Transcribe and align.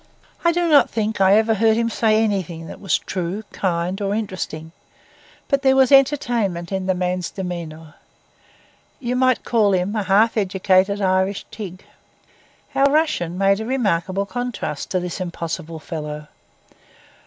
I 0.43 0.51
do 0.51 0.67
not 0.67 0.89
think 0.89 1.21
I 1.21 1.35
ever 1.37 1.53
heard 1.53 1.77
him 1.77 1.87
say 1.91 2.15
anything 2.23 2.65
that 2.65 2.79
was 2.81 2.97
true, 2.97 3.43
kind, 3.51 4.01
or 4.01 4.15
interesting; 4.15 4.71
but 5.47 5.61
there 5.61 5.75
was 5.75 5.91
entertainment 5.91 6.71
in 6.71 6.87
the 6.87 6.95
man's 6.95 7.29
demeanour. 7.29 7.93
You 8.99 9.15
might 9.15 9.43
call 9.43 9.73
him 9.75 9.95
a 9.95 10.01
half 10.01 10.37
educated 10.37 11.01
Irish 11.03 11.45
Tigg. 11.51 11.85
Our 12.73 12.89
Russian 12.91 13.37
made 13.37 13.59
a 13.59 13.65
remarkable 13.67 14.25
contrast 14.25 14.89
to 14.89 14.99
this 14.99 15.21
impossible 15.21 15.77
fellow. 15.77 16.29